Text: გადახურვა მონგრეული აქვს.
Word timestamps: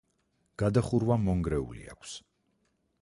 გადახურვა 0.61 1.17
მონგრეული 1.27 1.85
აქვს. 1.97 2.15